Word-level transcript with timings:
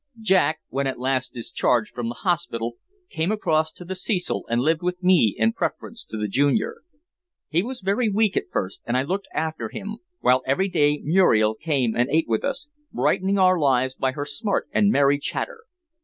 Jack, 0.21 0.61
when 0.69 0.87
at 0.87 0.97
last 0.99 1.31
discharged 1.31 1.93
from 1.93 2.07
the 2.09 2.15
hospital, 2.15 2.77
came 3.07 3.31
across 3.31 3.71
to 3.71 3.85
the 3.85 3.93
Cecil 3.93 4.47
and 4.49 4.59
lived 4.59 4.81
with 4.81 5.03
me 5.03 5.35
in 5.37 5.53
preference 5.53 6.03
to 6.05 6.17
the 6.17 6.27
"Junior." 6.27 6.77
He 7.49 7.61
was 7.61 7.81
very 7.81 8.09
weak 8.09 8.35
at 8.35 8.49
first, 8.51 8.81
and 8.87 8.97
I 8.97 9.03
looked 9.03 9.27
after 9.31 9.69
him, 9.69 9.97
while 10.19 10.41
every 10.47 10.69
day 10.69 10.99
Muriel 11.03 11.53
came 11.53 11.95
and 11.95 12.09
ate 12.09 12.27
with 12.27 12.43
us, 12.43 12.69
brightening 12.91 13.37
our 13.37 13.59
lives 13.59 13.93
by 13.93 14.13
her 14.13 14.25
smart 14.25 14.67
and 14.71 14.89
merry 14.89 15.19
chatter. 15.19 15.65